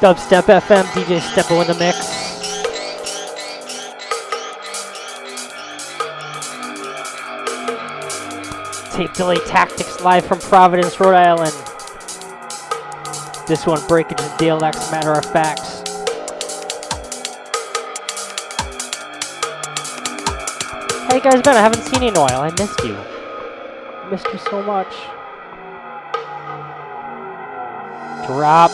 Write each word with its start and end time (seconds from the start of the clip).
Dubstep 0.00 0.44
FM, 0.44 0.84
DJ 0.94 1.20
Steppo 1.20 1.60
in 1.60 1.66
the 1.66 1.74
mix. 1.74 1.98
Tape 8.96 9.12
delay 9.12 9.36
tactics 9.44 10.00
live 10.00 10.24
from 10.24 10.38
Providence, 10.38 10.98
Rhode 10.98 11.16
Island. 11.16 11.52
This 13.46 13.66
one 13.66 13.86
breakage 13.88 14.22
and 14.22 14.30
DLX 14.40 14.90
matter 14.90 15.12
of 15.12 15.26
facts. 15.26 15.82
How 21.10 21.14
you 21.14 21.20
guys 21.20 21.42
been? 21.42 21.56
I 21.56 21.60
haven't 21.60 21.82
seen 21.82 22.00
you 22.00 22.08
in 22.08 22.16
a 22.16 22.20
while. 22.20 22.40
I 22.40 22.50
missed 22.52 22.82
you. 22.82 22.96
I 22.96 24.08
missed 24.10 24.28
you 24.32 24.38
so 24.38 24.62
much. 24.62 24.94
Drop. 28.26 28.70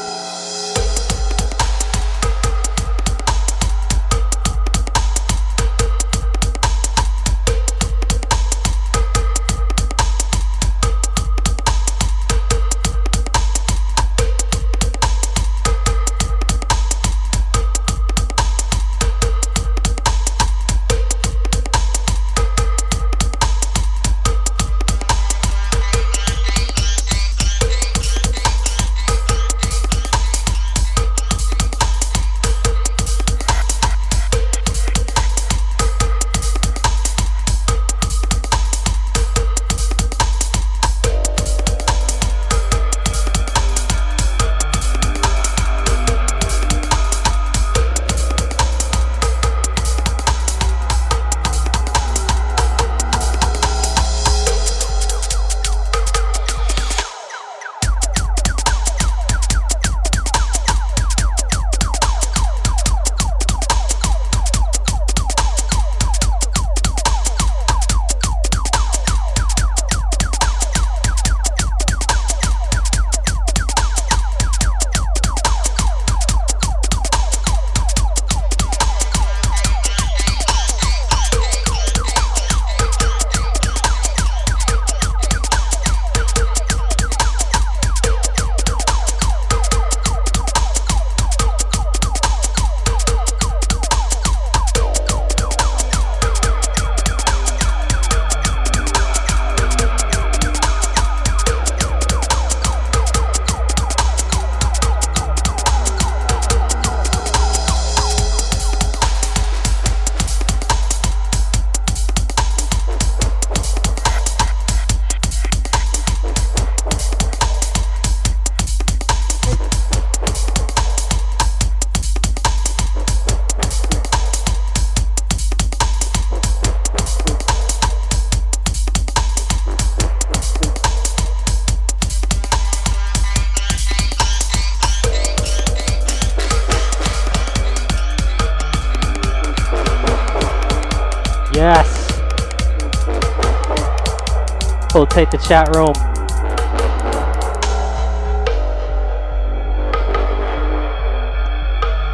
The 145.36 145.42
chat 145.42 145.68
room. 145.74 145.92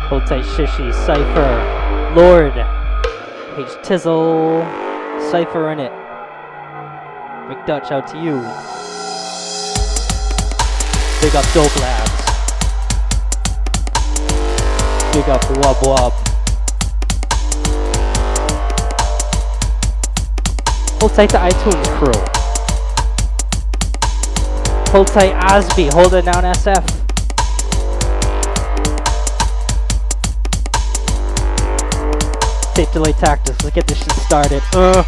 Hold 0.09 0.27
tight, 0.27 0.45
Shishi, 0.45 0.93
Cypher, 1.07 2.15
Lord, 2.17 2.53
H 3.57 3.79
Tizzle, 3.87 4.63
Cypher 5.31 5.71
in 5.71 5.81
it. 5.81 5.93
McDutch 7.49 7.91
out 7.93 8.09
to 8.09 8.19
you. 8.19 8.41
Big 11.21 11.37
up 11.37 11.45
Dope 11.55 11.77
Labs. 11.81 12.23
Big 15.15 15.29
up 15.29 15.43
Wub 15.43 15.77
Wub. 15.85 16.13
Hold 21.01 21.15
tight 21.15 21.31
the 21.31 21.39
iTunes 21.39 21.87
crew. 21.99 22.42
Hold 24.93 25.07
tight, 25.07 25.33
Osby. 25.51 25.89
Hold 25.95 26.13
it 26.13 26.27
down, 26.27 26.45
SF. 26.45 26.85
Tape 32.75 32.93
delay 32.93 33.13
tactics. 33.13 33.65
Let's 33.65 33.75
get 33.75 33.87
this 33.87 33.97
shit 33.97 34.13
started. 34.13 34.63
Uh. 34.75 35.03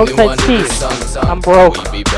I'm 0.00 1.40
broke. 1.40 1.74
type 1.74 1.76
Rosha 1.76 1.92
D. 1.92 2.09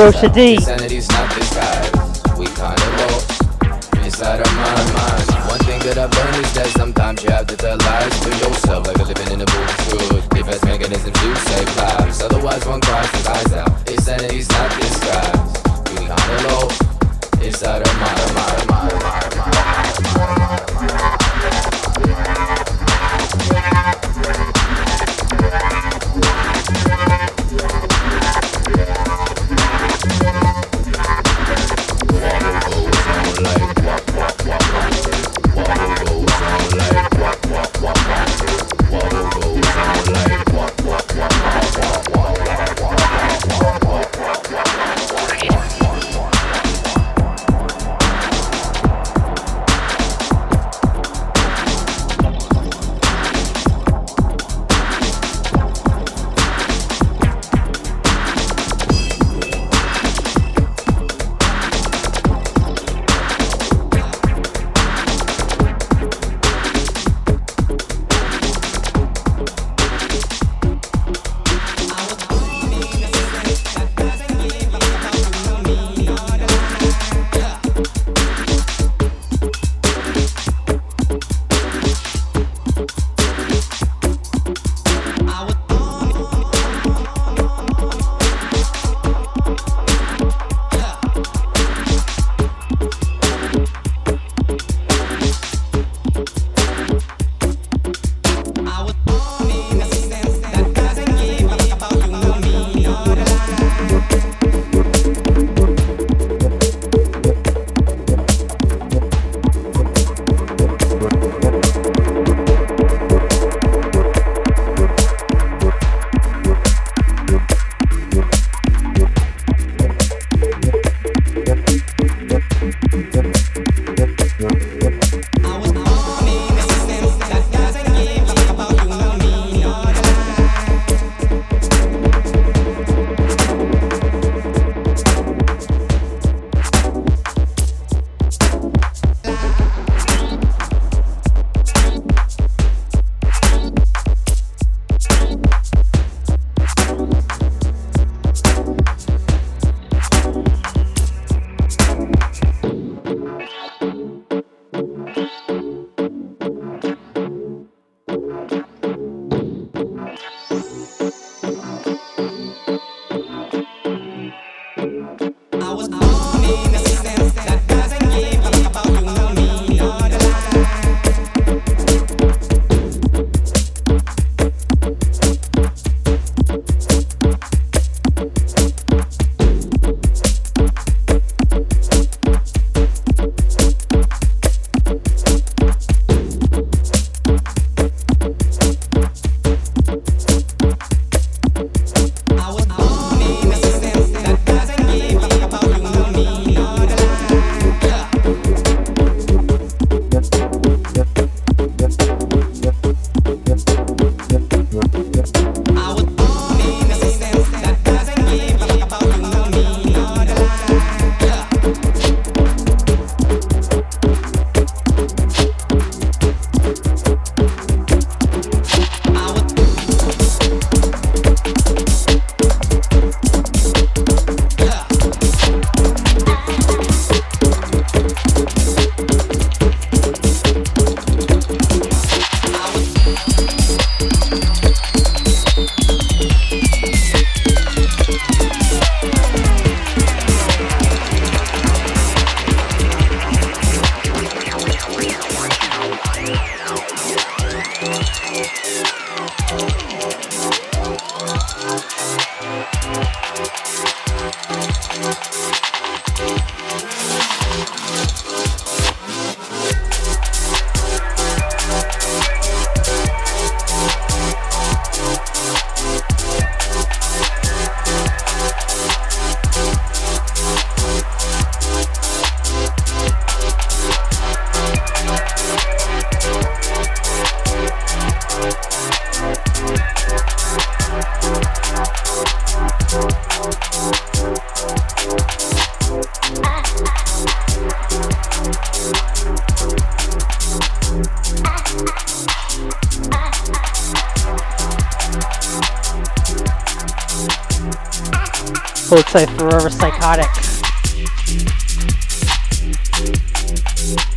Sanity's 0.00 0.66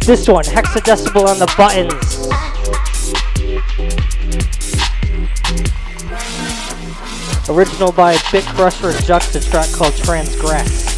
This 0.05 0.27
one, 0.27 0.43
hexadecimal 0.43 1.27
on 1.27 1.39
the 1.39 1.45
buttons. 1.57 2.27
Original 7.49 7.93
by 7.93 8.17
Bit 8.29 8.43
Crusher 8.43 8.91
Jux, 8.91 9.49
track 9.49 9.71
called 9.71 9.93
Transgress. 9.93 10.92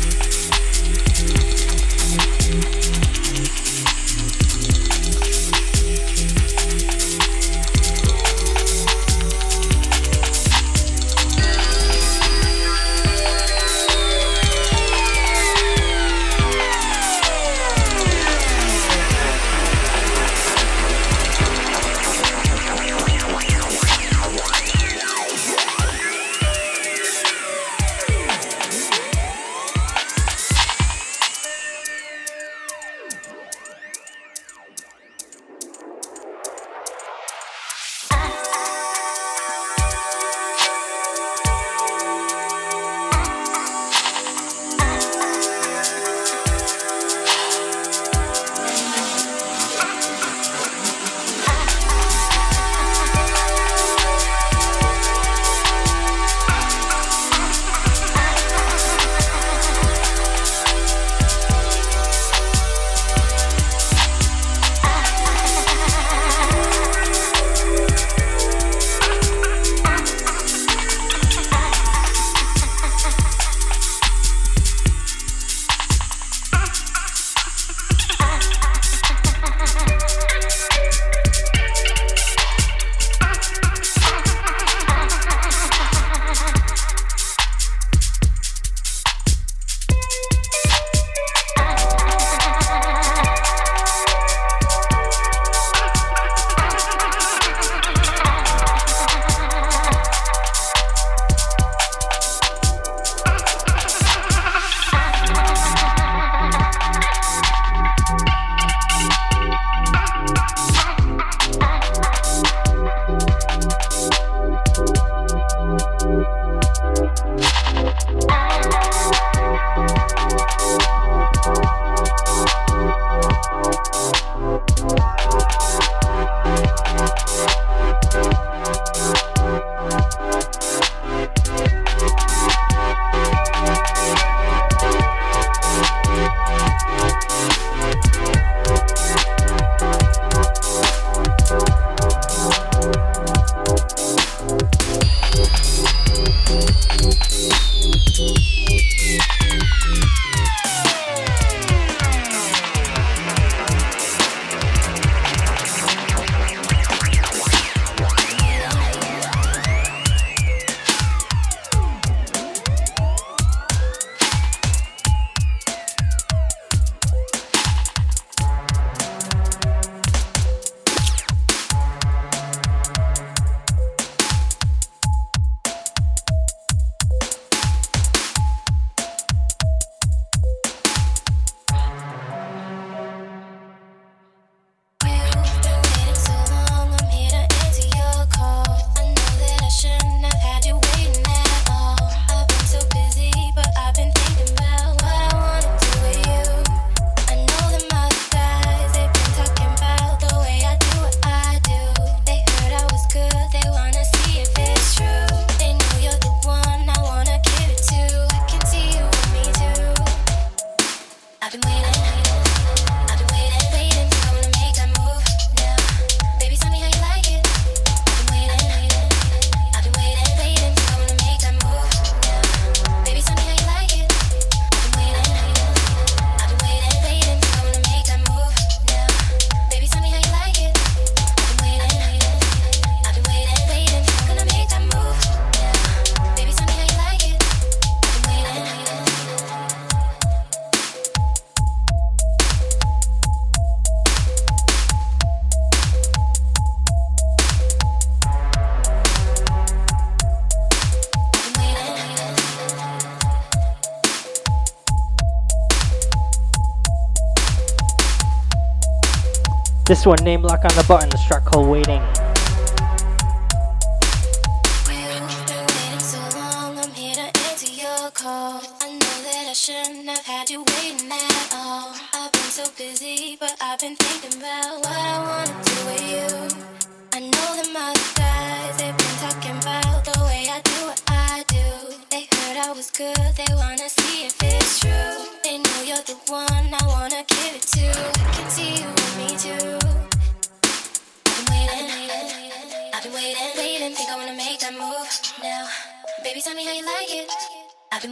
This 259.85 260.03
one, 260.03 260.17
name 260.23 260.41
lock 260.41 260.65
on 260.65 260.75
the 260.75 260.83
button, 260.87 261.11
the 261.11 261.17
track 261.27 261.45
called 261.45 261.67
Waiting. 261.67 262.01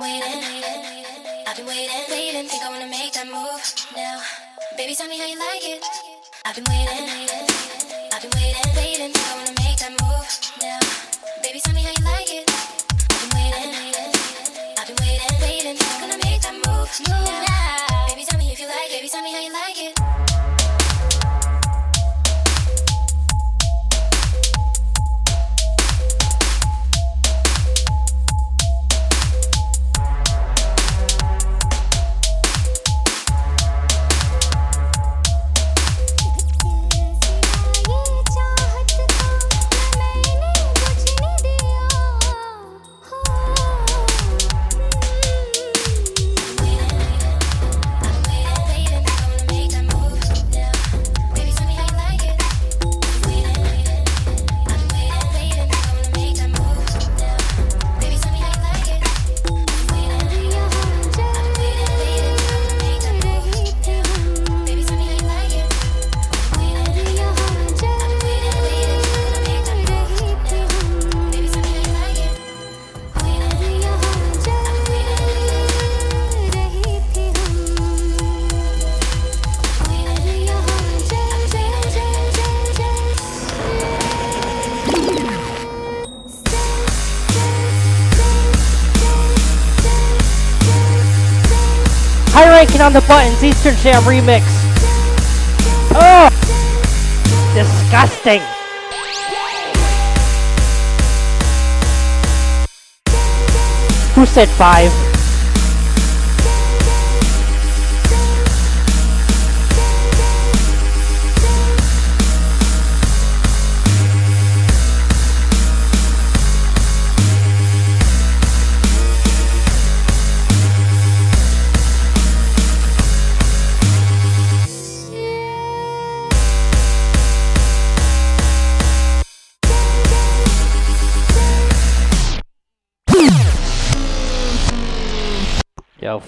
I've 0.03 1.55
been 1.55 1.65
waiting, 1.65 2.03
waiting. 2.09 2.47
Think 2.49 2.61
I 2.61 2.69
wanna 2.69 2.87
make 2.87 3.13
that 3.13 3.25
move 3.25 3.63
now. 3.95 4.19
Baby, 4.75 4.95
tell 4.95 5.07
me 5.07 5.17
how 5.17 5.25
you 5.25 5.39
like 5.39 5.63
it. 5.63 5.81
I've 6.43 6.55
been 6.55 6.65
waiting, 6.67 7.07
waiting, 7.07 8.75
waiting. 8.75 9.13
Think 9.13 9.27
I 9.31 9.35
wanna 9.39 9.55
make 9.63 9.79
that 9.79 9.95
move 10.03 10.27
now. 10.59 10.79
Baby, 11.41 11.59
tell 11.61 11.73
me 11.73 11.83
how 11.83 11.93
you 11.95 12.03
like 12.03 12.27
it. 12.35 12.51
I've 14.75 14.87
been 14.91 14.99
waiting, 15.07 15.39
waiting, 15.39 15.39
waiting. 15.39 15.77
Gonna 16.01 16.19
make 16.19 16.41
that 16.41 16.55
move 16.67 16.91
now. 17.07 18.07
Baby, 18.09 18.25
tell 18.25 18.39
me 18.39 18.51
if 18.51 18.59
you 18.59 18.67
like 18.67 18.91
it. 18.91 18.99
Baby, 18.99 19.07
tell 19.07 19.23
me 19.23 19.31
how 19.31 19.39
you 19.39 19.53
like 19.53 19.79
it. 19.79 20.32
On 92.83 92.91
the 92.91 92.99
buttons, 93.07 93.41
Eastern 93.41 93.77
Jam 93.77 94.03
remix. 94.03 94.43
Oh, 95.95 96.27
disgusting. 97.55 98.41
Who 104.15 104.25
said 104.25 104.49
five? 104.49 105.12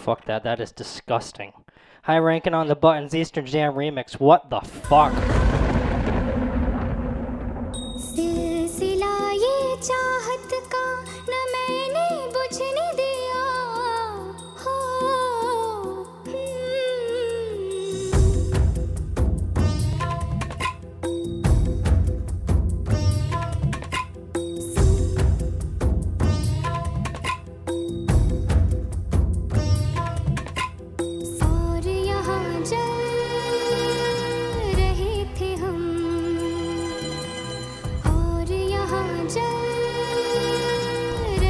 Fuck 0.05 0.25
that. 0.25 0.43
That 0.43 0.59
is 0.59 0.71
disgusting. 0.71 1.51
High 2.03 2.19
ranking 2.19 2.53
on 2.53 2.67
the 2.67 2.75
buttons, 2.75 3.15
Eastern 3.15 3.47
Jam 3.47 3.73
remix. 3.73 4.19
What 4.19 4.51
the 4.51 4.59
fuck? 4.59 5.64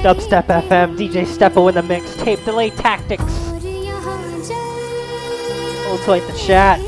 Dubstep 0.06 0.46
FM, 0.46 0.96
DJ 0.96 1.26
Steppo 1.26 1.68
in 1.68 1.74
the 1.74 1.82
mix, 1.82 2.16
tape 2.18 2.38
delay 2.46 2.70
tactics. 2.70 3.24
We'll 5.88 5.98
the 6.28 6.38
chat. 6.38 6.80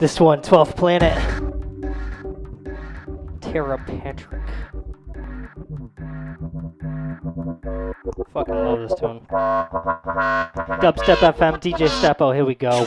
This 0.00 0.18
one, 0.18 0.40
12th 0.40 0.76
Planet. 0.76 1.12
Tara 3.42 3.76
Patrick. 3.76 4.40
Fucking 8.32 8.54
love 8.54 8.78
this 8.88 8.98
tune. 8.98 9.20
Dubstep 10.80 11.16
FM, 11.16 11.60
DJ 11.60 11.88
Stepo, 11.88 12.34
here 12.34 12.46
we 12.46 12.54
go. 12.54 12.86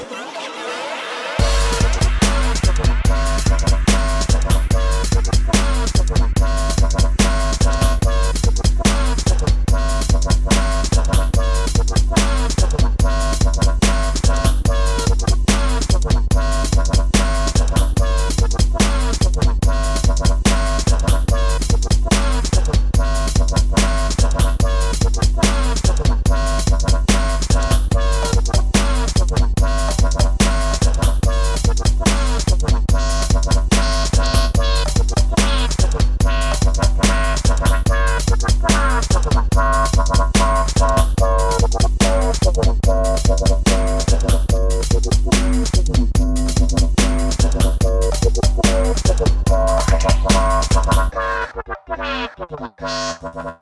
Terima 52.43 52.69
kasih. 52.75 53.52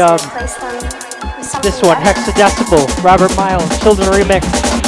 Um, 0.00 0.16
dub. 0.16 0.20
This 1.60 1.82
one, 1.82 1.96
Hexadecimal, 1.96 3.02
Robert 3.02 3.34
Miles, 3.36 3.78
Children 3.80 4.08
Remix. 4.10 4.87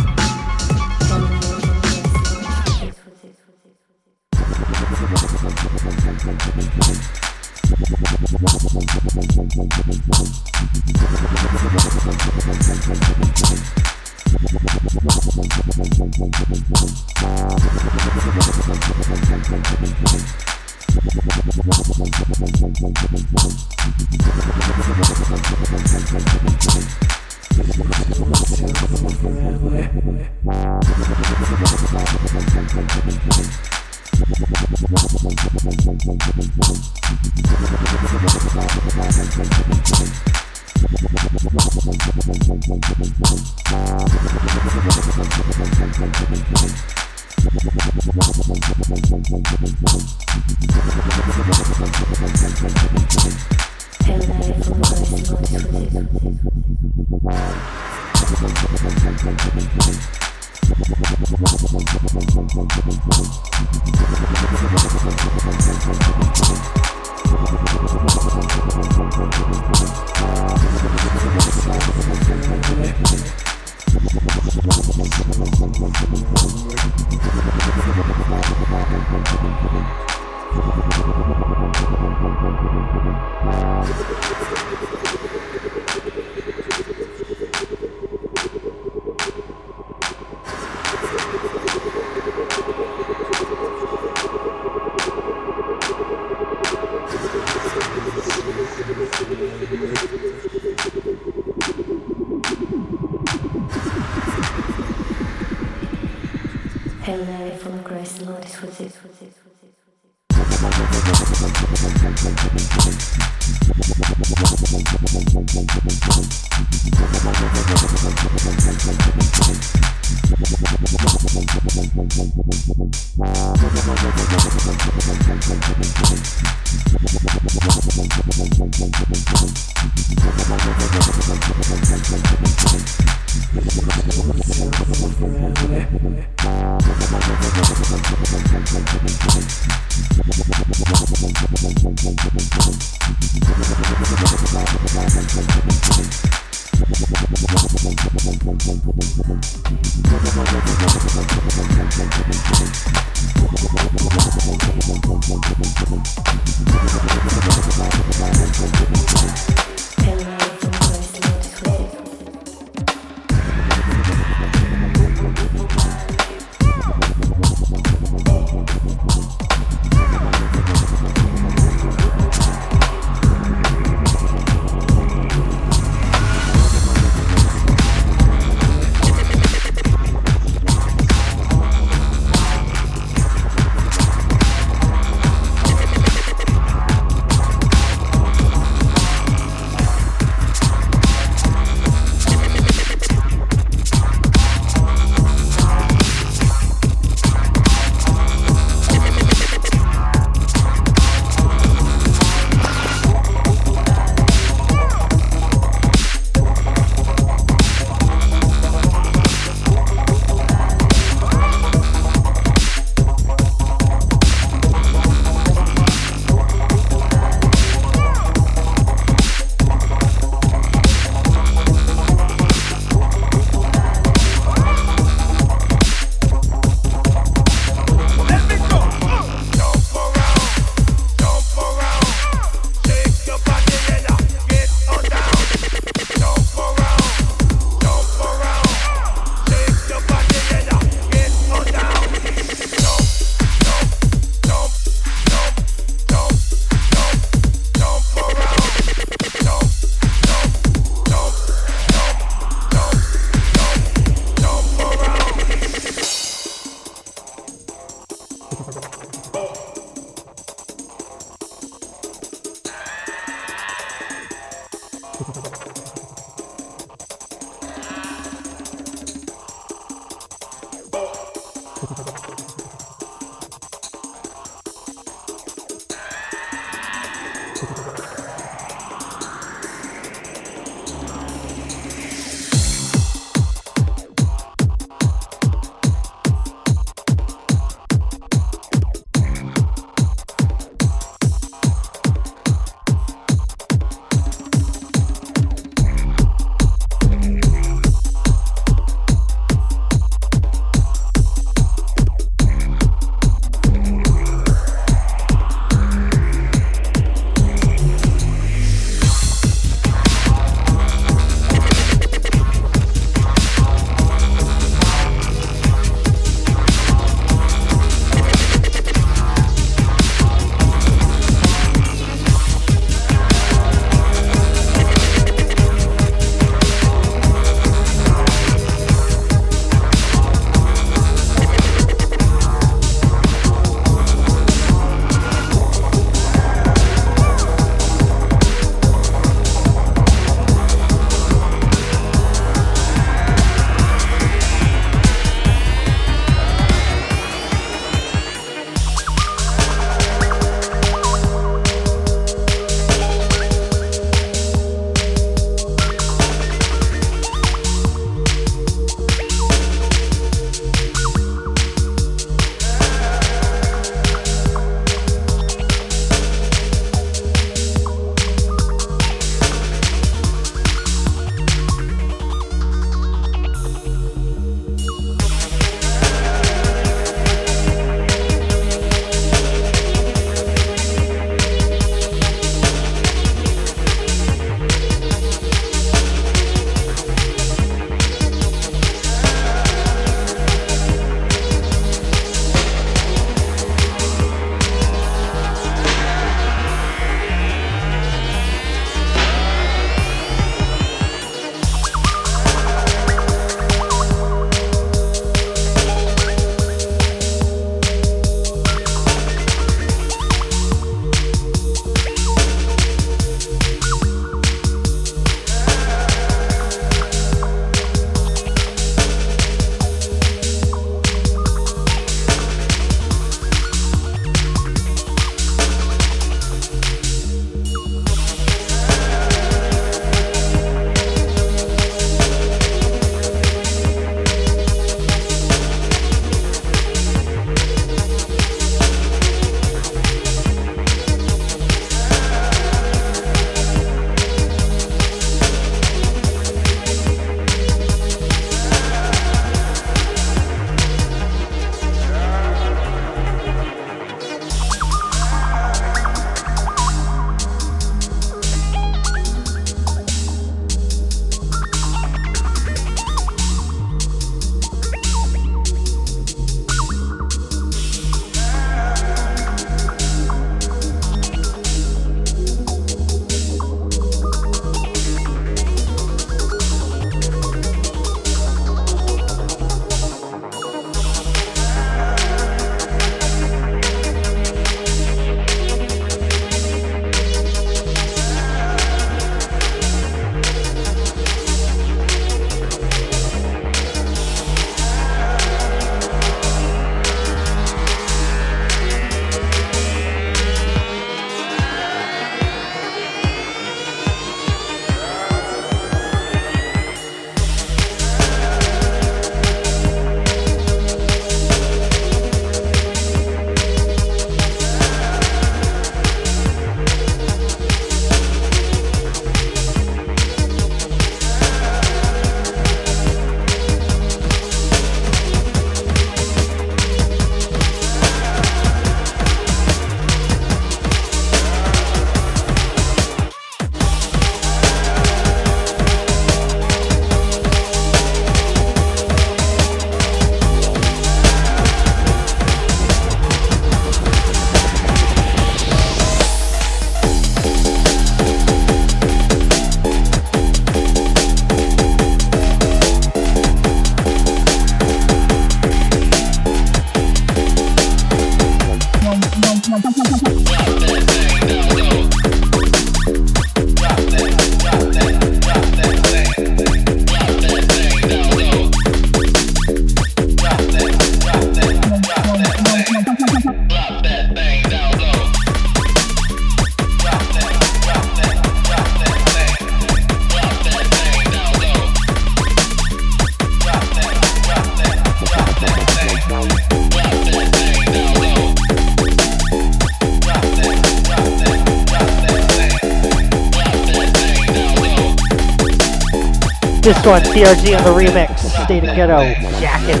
This 596.86 597.04
one, 597.04 597.20
TRG 597.20 597.76
on 597.76 597.82
the 597.82 597.90
remix, 597.90 598.38
State 598.64 598.84
of 598.84 598.94
Ghetto, 598.94 599.34
Jacket. 599.58 600.00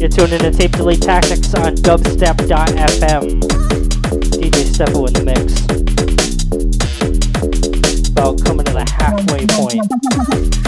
You're 0.00 0.08
tuned 0.08 0.32
in 0.32 0.40
to 0.40 0.50
Tape 0.50 0.72
Delay 0.72 0.96
Tactics 0.96 1.54
on 1.54 1.76
dubstep.fm. 1.76 3.40
DJ 4.40 4.64
Steppo 4.66 5.06
in 5.06 5.12
the 5.14 5.22
mix. 5.22 5.54
About 8.10 8.44
coming 8.44 8.64
to 8.64 8.72
the 8.72 8.84
halfway 8.90 9.46
point. 9.46 10.61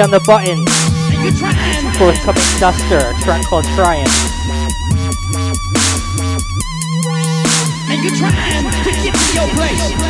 On 0.00 0.10
the 0.10 0.20
button 0.20 0.64
for 1.98 2.08
Atomic 2.08 2.42
Duster, 2.58 2.96
a 2.96 3.20
track 3.20 3.44
called 3.44 3.66
And 7.90 8.02
you're 8.02 8.16
trying 8.16 8.32
to 8.82 8.90
get 9.02 9.14
to 9.14 9.34
your 9.34 9.48
place. 9.54 10.09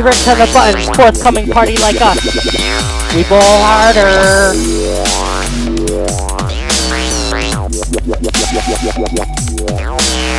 Rich 0.00 0.28
on 0.28 0.38
the 0.38 0.50
buttons, 0.52 0.86
forthcoming 0.96 1.48
party 1.50 1.76
like 1.78 2.00
us. 2.00 2.18
We 3.14 3.24
ball 3.24 3.40
harder. 3.42 4.52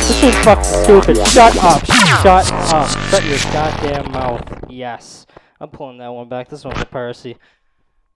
This 0.06 0.24
is 0.24 0.34
fucking 0.44 0.64
stupid. 0.64 1.26
Shut 1.28 1.56
up. 1.62 1.84
Shut 1.86 2.52
up. 2.52 2.88
Shut 3.10 3.24
your 3.24 3.38
goddamn 3.52 4.12
mouth. 4.12 4.42
Yes. 4.68 5.26
I'm 5.60 5.68
pulling 5.68 5.98
that 5.98 6.08
one 6.08 6.28
back. 6.28 6.48
This 6.48 6.64
one's 6.64 6.80
a 6.80 6.84
piracy. 6.84 7.36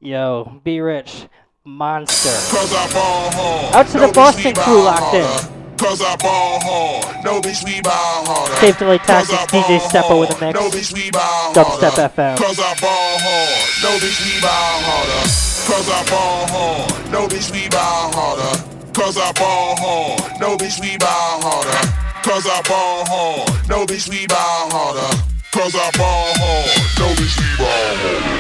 Yo, 0.01 0.61
be 0.65 0.81
rich. 0.81 1.29
Monster. 1.65 2.29
Cause 2.57 2.73
I 2.73 2.93
ball 2.93 3.31
hard. 3.33 3.75
Out 3.75 3.87
to 3.93 3.99
the 3.99 4.13
Boston 4.13 4.55
crew 4.55 4.83
locked 4.83 5.15
in. 5.15 5.77
Cause 5.77 6.01
I 6.01 6.17
ball 6.17 6.61
hard. 6.63 7.06
No 7.27 7.41
bitch, 7.41 7.65
we 7.65 7.83
ball 7.83 8.23
harder. 8.23 8.55
Tape 8.63 8.79
Delay 8.79 8.99
Tactics, 8.99 9.51
DJ 9.51 9.83
Steppo 9.83 10.21
with 10.21 10.31
a 10.31 10.39
mix. 10.39 10.55
No 10.55 10.71
bitch, 10.71 10.95
we 10.95 11.11
ball 11.11 11.51
Dubstep. 11.53 12.15
FM. 12.15 12.39
Cause 12.39 12.55
I 12.55 12.71
ball 12.79 13.19
hard. 13.19 13.67
No 13.83 13.99
bitch, 13.99 14.23
we 14.23 14.39
ball 14.39 14.79
harder. 14.87 15.27
Cause 15.67 15.91
I 15.91 16.07
ball 16.07 16.47
hard. 16.47 17.11
No 17.11 17.27
bitch, 17.27 17.51
we 17.51 17.67
ball 17.67 18.15
harder. 18.15 18.63
Cause 18.95 19.19
I 19.19 19.33
ball 19.33 19.75
hard. 19.75 20.39
No 20.41 20.57
bitch, 20.57 20.79
we 20.79 20.97
ball 21.03 21.43
harder. 21.43 21.75
Cause 22.23 22.47
I 22.47 22.63
ball 22.63 23.03
hard. 23.11 23.51
No 23.69 23.85
bitch, 23.85 24.07
we 24.09 24.25
ball 24.29 24.71
harder. 24.71 25.11
Cause 25.51 25.75
I 25.75 25.91
ball 25.99 26.31
hard. 26.39 26.71
No 26.95 27.11
bitch, 27.19 27.35
we 27.43 27.57
ball 27.59 27.91
harder. 27.91 28.37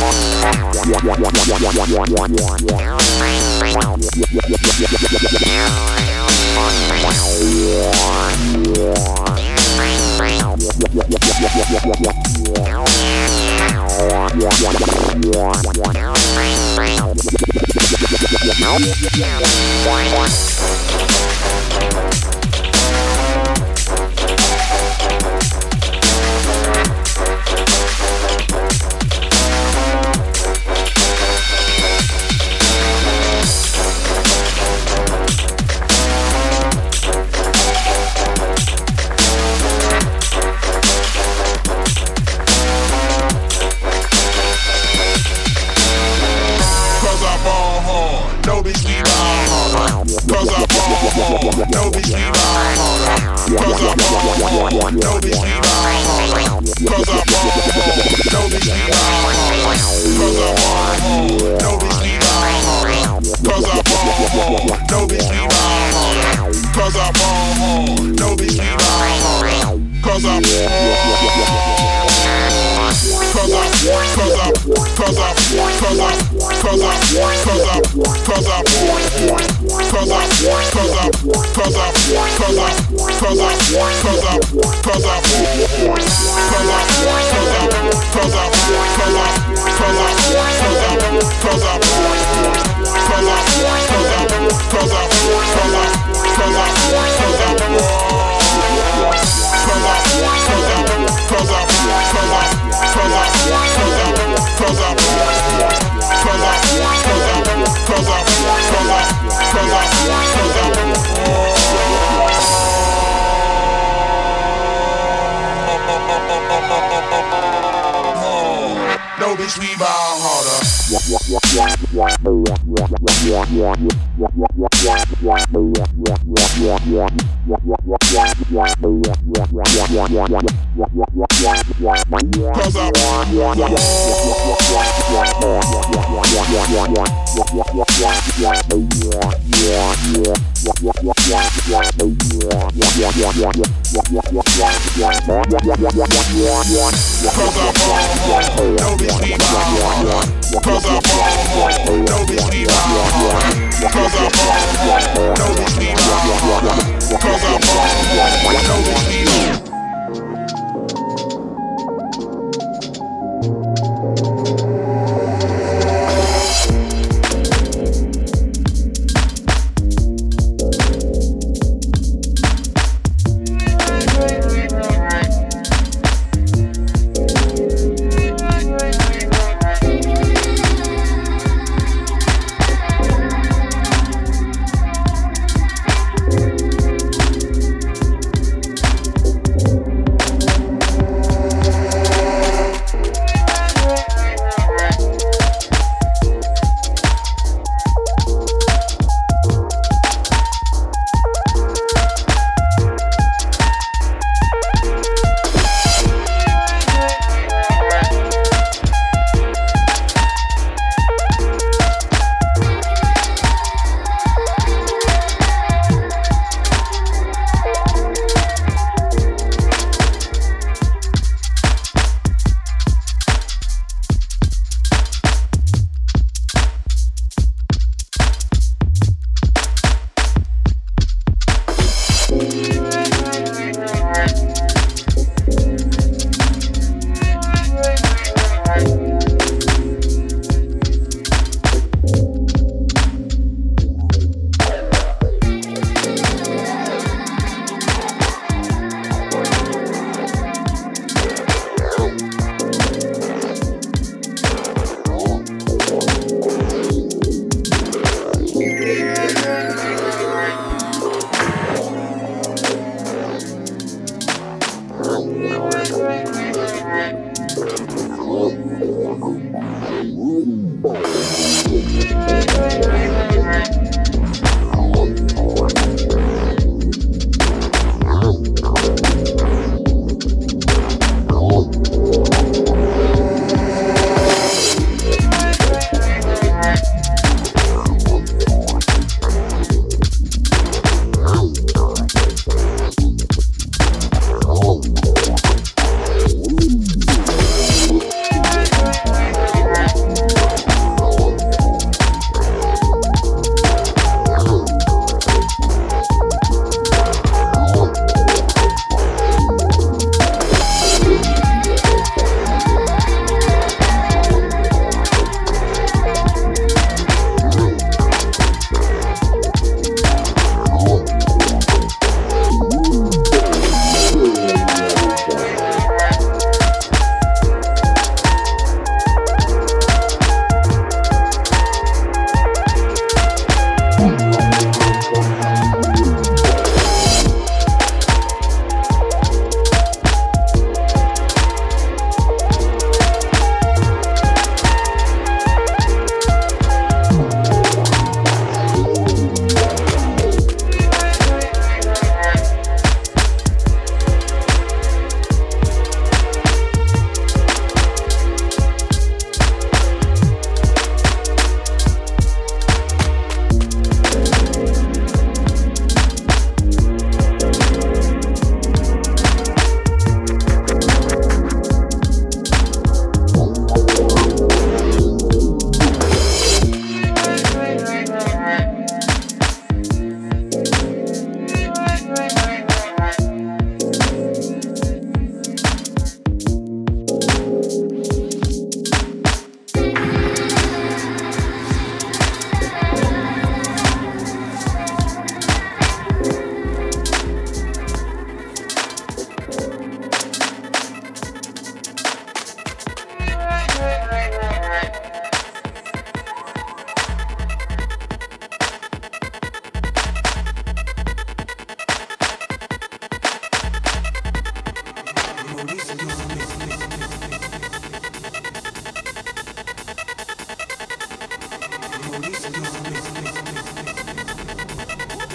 Yeah. 0.00 0.40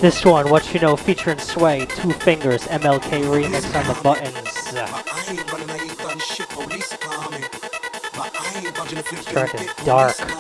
This 0.01 0.25
one, 0.25 0.49
What 0.49 0.73
You 0.73 0.81
Know, 0.81 0.97
featuring 0.97 1.39
Sway, 1.39 1.85
Two 1.85 2.11
Fingers, 2.11 2.63
MLK 2.63 3.23
remix 3.23 3.73
on 3.75 3.87
the 3.87 4.01
buttons. 4.03 4.35
This 9.33 9.85
dark. 9.85 10.34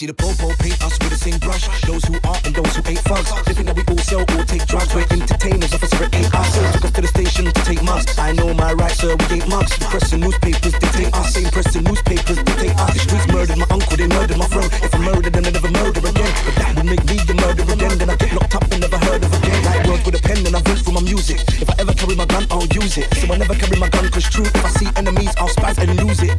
See 0.00 0.08
the 0.08 0.16
popo 0.16 0.48
paint 0.64 0.80
us 0.80 0.96
with 1.04 1.12
the 1.12 1.20
same 1.20 1.36
brush. 1.44 1.68
Those 1.84 2.00
who 2.08 2.16
are 2.24 2.40
and 2.48 2.56
those 2.56 2.72
who 2.72 2.80
ain't 2.88 3.04
thugs. 3.04 3.28
They 3.44 3.52
think 3.52 3.68
that 3.68 3.76
we 3.76 3.84
all 3.84 4.00
sell 4.00 4.24
or 4.24 4.44
take 4.48 4.64
drugs. 4.64 4.96
We're 4.96 5.04
entertainers, 5.12 5.76
officer 5.76 6.08
it 6.08 6.16
ain't 6.16 6.32
us. 6.32 6.56
Took 6.72 6.88
us 6.88 6.92
to 6.96 7.00
the 7.04 7.12
station 7.12 7.44
to 7.52 7.60
take 7.68 7.84
mugs. 7.84 8.08
I 8.16 8.32
know 8.32 8.48
my 8.56 8.72
rights, 8.72 9.04
sir, 9.04 9.12
we 9.12 9.36
ain't 9.36 9.48
mugs. 9.52 9.76
The 9.76 9.84
press 9.92 10.08
and 10.16 10.24
newspapers 10.24 10.72
dictate 10.80 11.12
us. 11.12 11.36
Same 11.36 11.52
press 11.52 11.76
and 11.76 11.84
newspapers 11.84 12.40
dictate 12.40 12.76
us. 12.80 12.92
The 12.96 13.00
streets 13.04 13.28
murdered 13.28 13.60
my 13.60 13.68
uncle, 13.68 13.96
they 14.00 14.08
murdered 14.08 14.40
my 14.40 14.48
friend. 14.48 14.70
If 14.80 14.94
I 14.96 14.98
murder, 15.04 15.28
then 15.28 15.44
I 15.44 15.50
never 15.52 15.68
murder 15.68 16.00
again. 16.00 16.32
But 16.48 16.54
that 16.56 16.70
would 16.80 16.88
make 16.88 17.04
me 17.04 17.16
the 17.20 17.36
murderer 17.36 17.76
then. 17.76 17.92
Then 18.00 18.08
I 18.08 18.16
get 18.16 18.32
locked 18.32 18.56
up 18.56 18.64
and 18.72 18.80
never 18.80 18.96
heard 19.04 19.20
of 19.20 19.32
again. 19.36 19.60
Like 19.68 19.84
words 19.84 20.04
with 20.08 20.16
a 20.16 20.22
pen 20.24 20.40
and 20.48 20.56
I 20.56 20.64
vent 20.64 20.80
for 20.80 20.96
my 20.96 21.04
music. 21.04 21.44
If 21.60 21.68
I 21.68 21.76
ever 21.76 21.92
carry 21.92 22.16
my 22.16 22.24
gun, 22.24 22.48
I'll 22.48 22.64
use 22.72 22.96
it. 22.96 23.04
So 23.20 23.28
I 23.28 23.36
never 23.36 23.52
carry 23.52 23.76
my 23.76 23.92
gun, 23.92 24.08
cause 24.08 24.24
true, 24.32 24.48
if 24.48 24.64
I 24.64 24.70
see 24.80 24.88
enemies, 24.96 25.36
I'll 25.36 25.52
spaz 25.52 25.76
and 25.76 25.92
lose 26.00 26.24
it. 26.24 26.32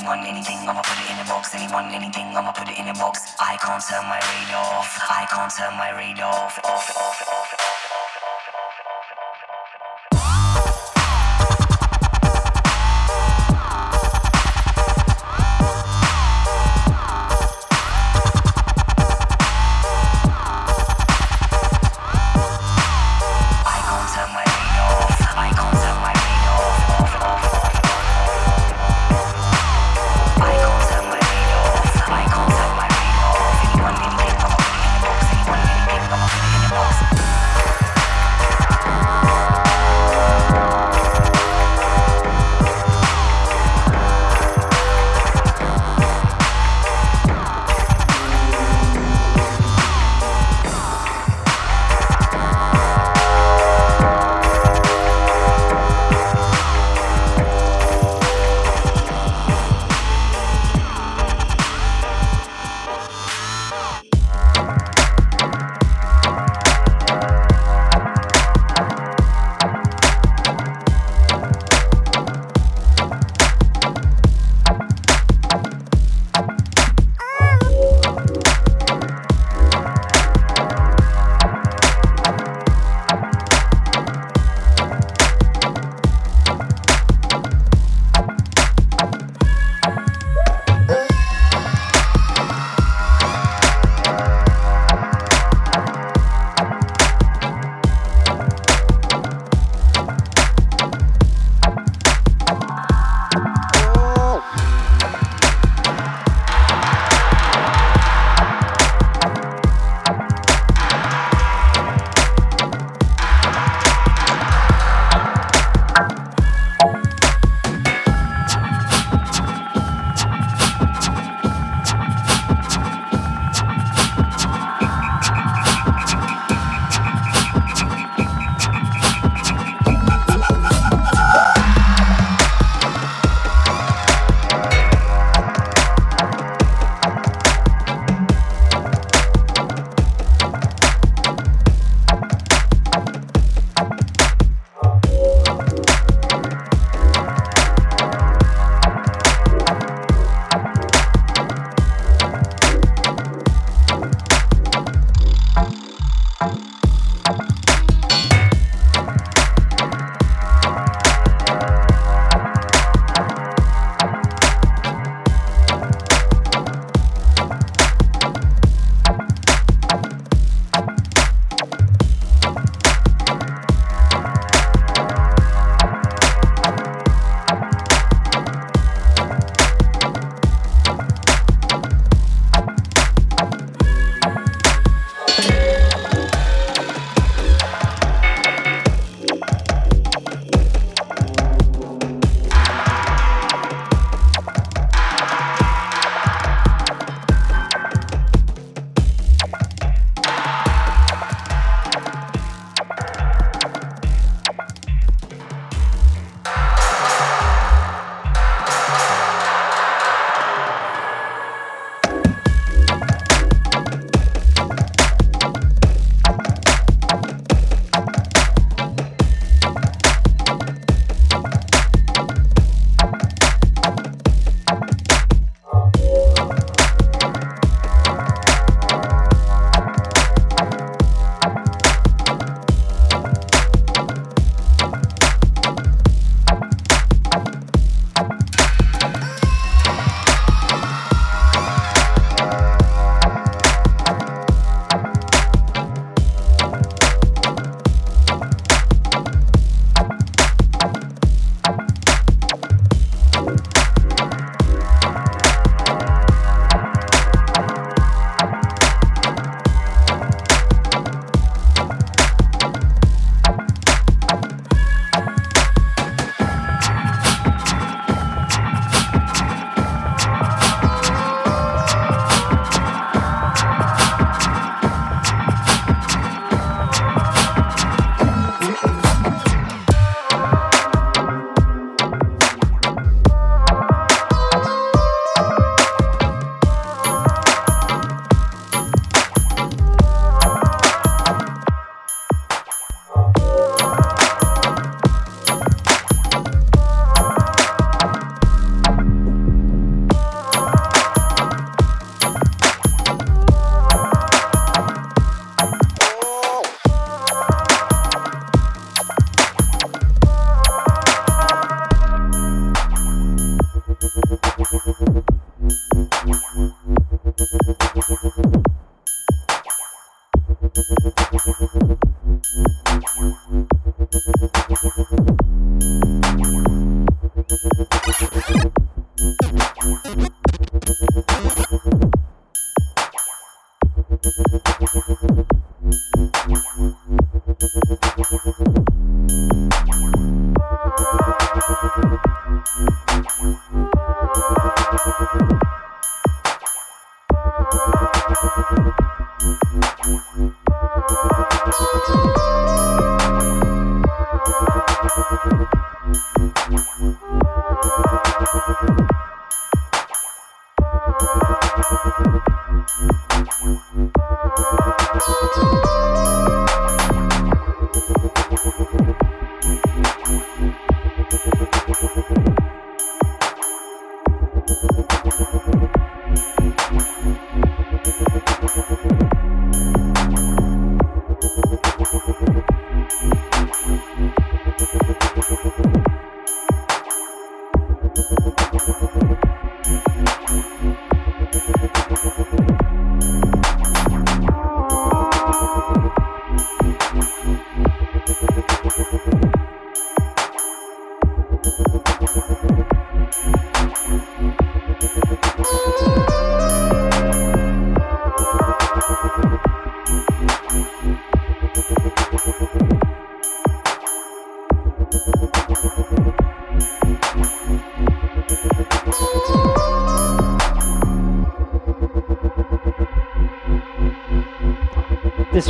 Anyone, 0.00 0.20
want 0.20 0.28
anything, 0.28 0.56
I'ma 0.66 0.80
put 0.80 0.96
it 0.96 1.10
in 1.10 1.18
a 1.18 1.28
box. 1.28 1.54
Anyone, 1.54 1.72
want 1.72 1.94
anything, 1.94 2.34
I'ma 2.34 2.52
put 2.52 2.70
it 2.70 2.78
in 2.78 2.88
a 2.88 2.94
box. 2.94 3.34
I 3.38 3.58
can't 3.58 3.84
turn 3.84 4.08
my 4.08 4.16
radio 4.16 4.56
off. 4.56 4.96
I 4.96 5.26
can't 5.28 5.52
turn 5.52 5.76
my 5.76 5.90
radio 5.90 6.24
off. 6.24 6.58
Off, 6.64 6.96
off, 6.96 7.28
off. 7.28 7.29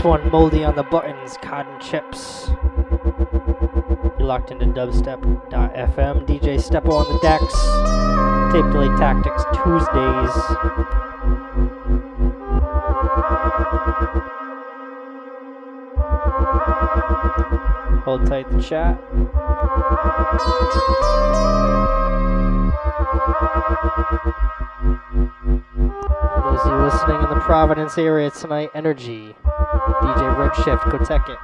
One, 0.02 0.30
moldy 0.30 0.64
on 0.64 0.76
the 0.76 0.82
buttons, 0.82 1.36
cotton 1.42 1.78
chips. 1.78 2.48
You're 4.18 4.26
locked 4.26 4.50
into 4.50 4.64
dubstep.fm. 4.64 6.26
DJ 6.26 6.56
Steppo 6.56 6.92
on 6.92 7.06
the 7.12 7.18
decks. 7.20 7.54
Tape 8.50 8.64
delay 8.72 8.88
tactics 8.98 9.44
Tuesdays. 9.52 10.34
Hold 18.04 18.26
tight 18.26 18.50
the 18.50 18.62
chat. 18.62 18.98
For 26.32 26.40
those 26.42 26.60
of 26.60 26.72
you 26.72 26.78
listening 26.84 27.22
in 27.22 27.28
the 27.28 27.40
Providence 27.42 27.98
area 27.98 28.30
tonight, 28.30 28.70
Energy, 28.74 29.36
DJ 30.10 30.26
Redshift, 30.34 30.82
Kotekik, 30.90 31.38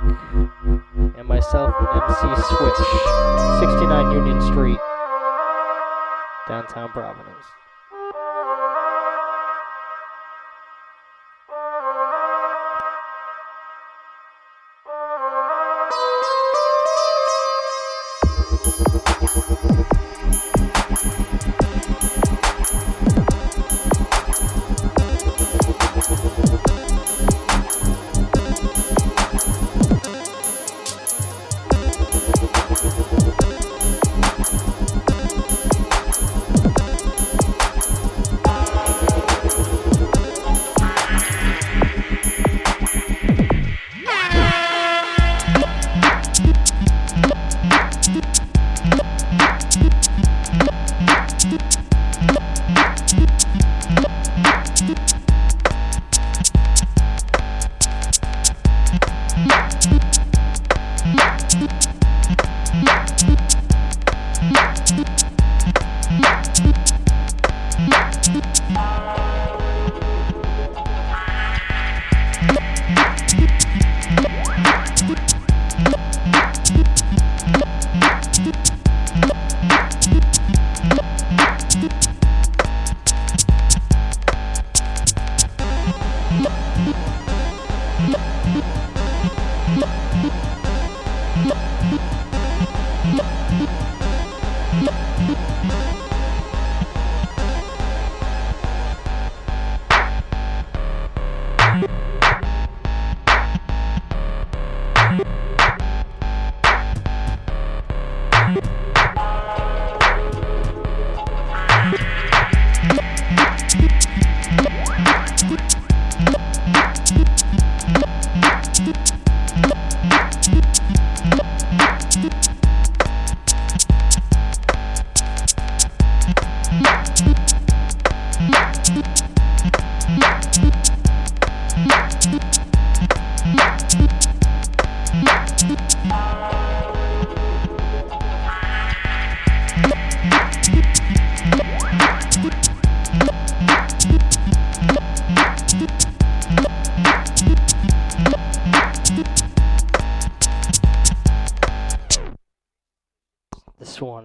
and 1.16 1.28
myself, 1.28 1.72
MC 1.78 2.42
Switch, 2.48 2.80
69 3.60 4.10
Union 4.12 4.40
Street, 4.42 4.78
downtown 6.48 6.88
Providence. 6.88 7.46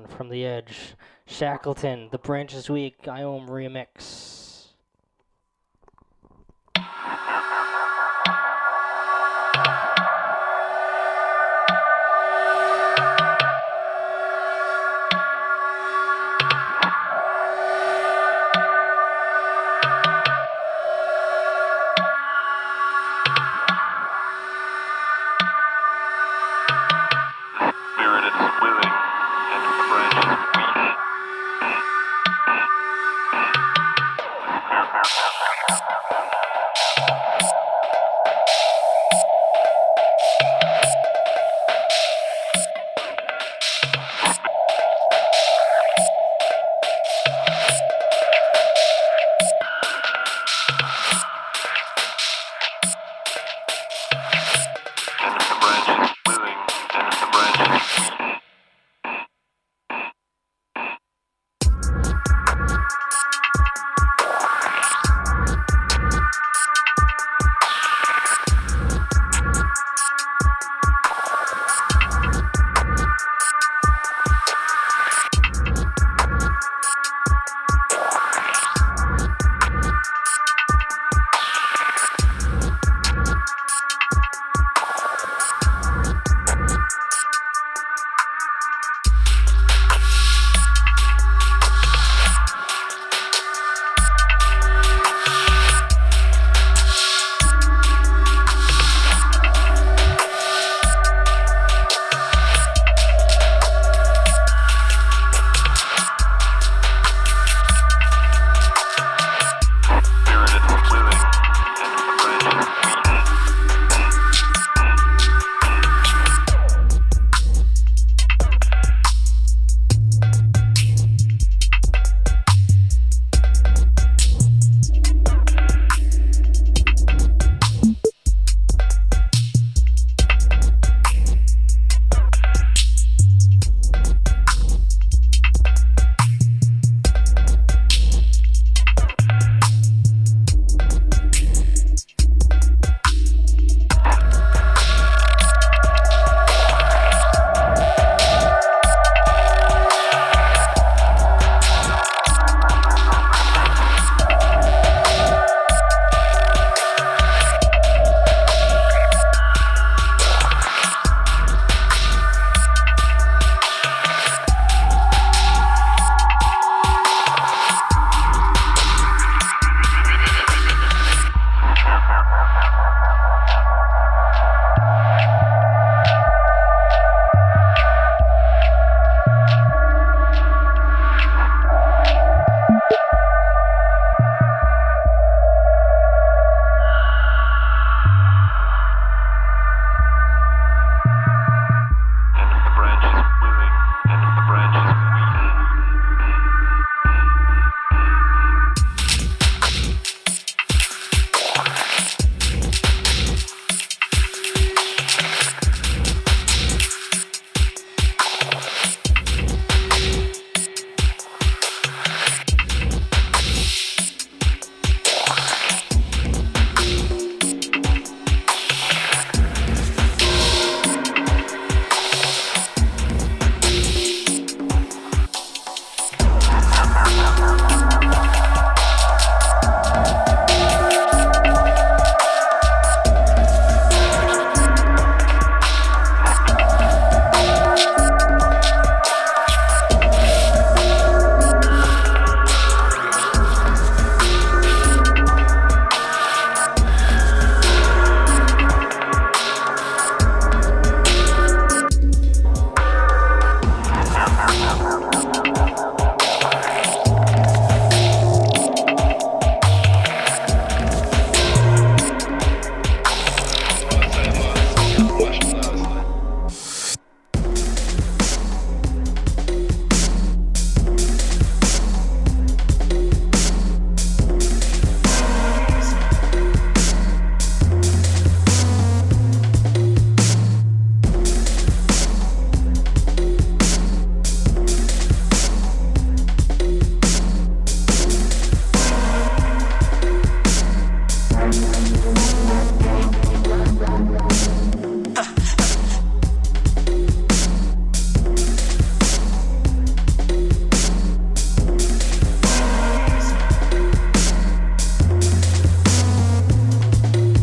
From 0.08 0.30
the 0.30 0.46
Edge, 0.46 0.96
Shackleton, 1.26 2.10
The 2.12 2.18
Branches 2.18 2.70
Week, 2.70 3.02
Iom 3.04 3.48
remix. 3.48 4.41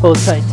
Hold 0.09 0.25
tight, 0.25 0.48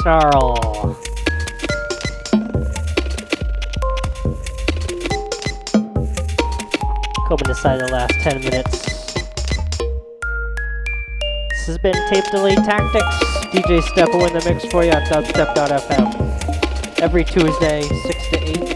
Snarl. 0.00 0.54
Coming 7.26 7.48
inside 7.48 7.80
the 7.80 7.88
last 7.90 8.14
10 8.20 8.40
minutes. 8.40 8.86
This 11.50 11.66
has 11.66 11.78
been 11.78 11.96
Tape 12.08 12.30
Delay 12.30 12.54
Tactics. 12.54 13.16
DJ 13.52 13.80
Steppo 13.80 14.24
in 14.26 14.32
the 14.34 14.42
mix 14.48 14.64
for 14.66 14.84
you 14.84 14.92
on 14.92 15.02
dubstep.fm. 15.02 17.02
Every 17.02 17.24
Tuesday, 17.24 17.82
6 17.82 18.28
to 18.30 18.62
8 18.62 18.67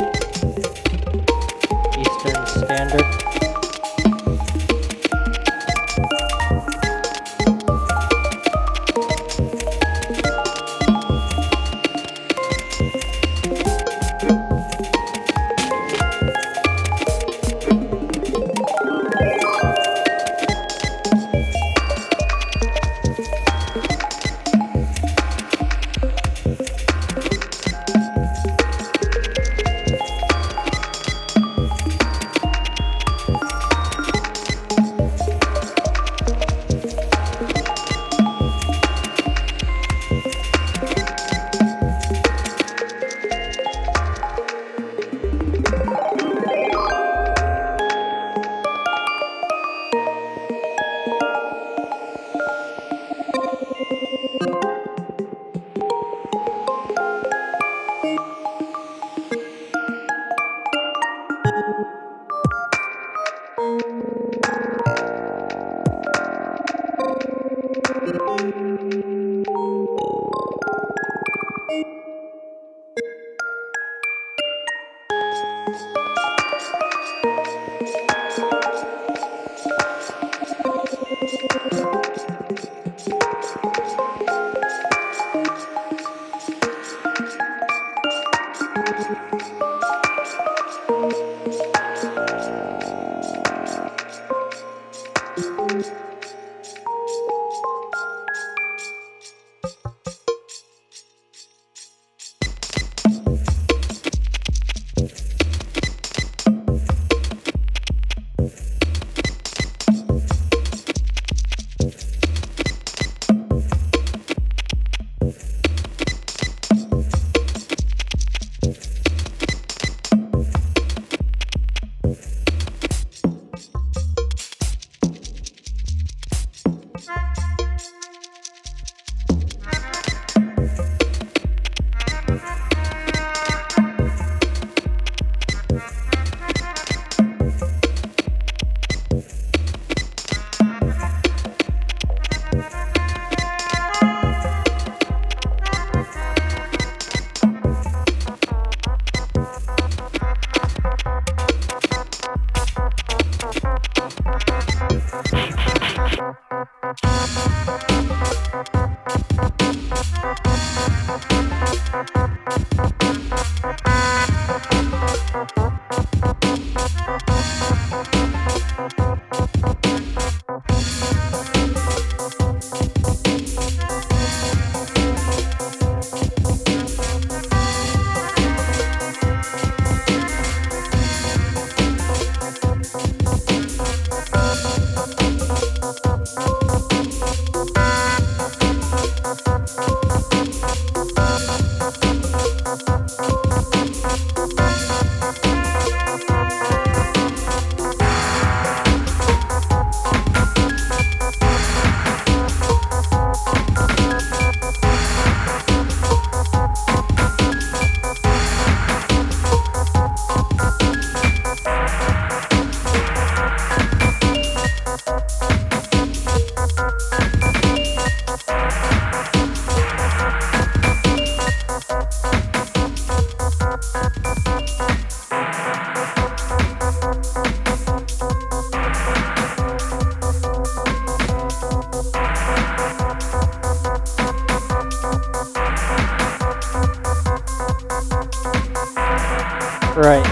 Right. 240.02 240.24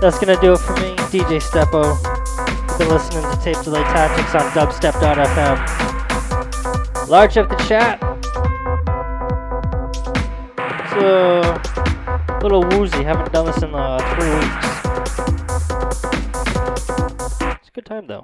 That's 0.00 0.20
gonna 0.20 0.40
do 0.40 0.52
it 0.52 0.58
for 0.58 0.72
me, 0.74 0.94
DJ 1.10 1.40
Steppo. 1.40 1.98
You've 2.68 2.78
been 2.78 2.90
listening 2.90 3.28
to 3.28 3.36
Tape 3.42 3.60
Delay 3.64 3.82
Tactics 3.82 4.36
on 4.36 4.42
dubstep.fm. 4.52 5.58
Large 7.08 7.38
up 7.38 7.48
the 7.48 7.56
chat. 7.66 8.00
It's 10.84 10.92
a 10.92 12.38
little 12.40 12.62
woozy. 12.68 13.02
Haven't 13.02 13.32
done 13.32 13.46
this 13.46 13.64
in 13.64 13.74
uh, 13.74 13.98
three 14.14 14.30
weeks. 14.30 14.66
It's 17.56 17.68
a 17.68 17.72
good 17.72 17.84
time 17.84 18.06
though. 18.06 18.22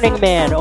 Burning 0.00 0.20
Man 0.20 0.50
09. 0.50 0.56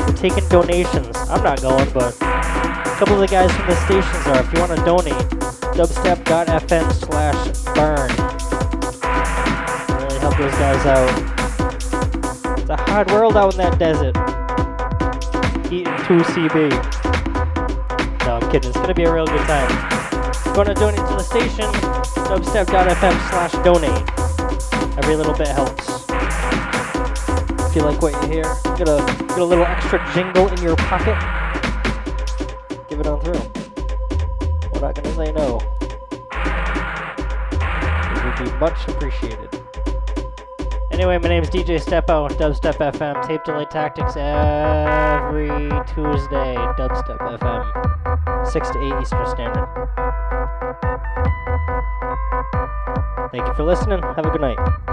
We're 0.00 0.12
taking 0.12 0.46
donations. 0.50 1.16
I'm 1.30 1.42
not 1.42 1.62
going, 1.62 1.90
but 1.94 2.14
a 2.20 2.94
couple 2.98 3.14
of 3.14 3.20
the 3.20 3.26
guys 3.26 3.50
from 3.50 3.66
the 3.66 3.76
stations 3.86 4.26
are. 4.26 4.40
If 4.44 4.52
you 4.52 4.60
want 4.60 4.78
to 4.78 4.84
donate, 4.84 5.14
dubstep.fm 5.72 6.92
slash 6.92 7.48
burn. 7.72 8.10
Really 10.02 10.18
help 10.20 10.36
those 10.36 10.52
guys 10.52 10.84
out. 10.84 12.58
It's 12.58 12.68
a 12.68 12.76
hard 12.76 13.10
world 13.10 13.38
out 13.38 13.54
in 13.54 13.60
that 13.60 13.78
desert. 13.78 14.14
Eating 15.72 15.86
2CB. 16.04 16.68
No, 18.26 18.36
I'm 18.36 18.50
kidding. 18.50 18.68
It's 18.68 18.76
going 18.76 18.88
to 18.88 18.94
be 18.94 19.04
a 19.04 19.14
real 19.14 19.24
good 19.24 19.46
time. 19.46 20.54
Want 20.54 20.68
to 20.68 20.74
donate 20.74 20.98
to 20.98 21.16
the 21.16 21.22
station, 21.22 21.64
dubstep.fm 22.28 23.30
slash 23.30 23.52
donate. 23.64 24.98
Every 24.98 25.16
little 25.16 25.32
bit 25.32 25.48
helps. 25.48 25.97
You 27.78 27.84
like 27.84 28.02
what 28.02 28.12
you 28.12 28.28
hear, 28.28 28.56
get 28.76 28.88
a 28.88 28.96
get 29.28 29.38
a 29.38 29.44
little 29.44 29.64
extra 29.64 30.04
jingle 30.12 30.48
in 30.48 30.60
your 30.60 30.74
pocket. 30.74 31.14
Give 32.88 32.98
it 32.98 33.06
on 33.06 33.20
through. 33.20 33.38
I'm 34.74 34.80
not 34.80 34.96
gonna 34.96 35.14
say 35.14 35.30
no. 35.30 35.60
It 38.10 38.24
would 38.24 38.36
be 38.44 38.50
much 38.58 38.88
appreciated. 38.88 39.62
Anyway, 40.90 41.18
my 41.18 41.28
name 41.28 41.44
is 41.44 41.50
DJ 41.50 41.78
Steppo, 41.78 42.28
Dubstep 42.30 42.78
FM, 42.78 43.24
Tape 43.24 43.44
Delay 43.44 43.66
Tactics 43.66 44.16
every 44.16 45.68
Tuesday, 45.86 46.56
Dubstep 46.76 47.38
FM, 47.38 47.64
6 48.50 48.70
to 48.70 48.96
8 48.96 49.02
Eastern 49.02 49.26
Standard. 49.28 49.68
Thank 53.30 53.46
you 53.46 53.54
for 53.54 53.62
listening. 53.62 54.02
Have 54.02 54.26
a 54.26 54.30
good 54.30 54.40
night. 54.40 54.87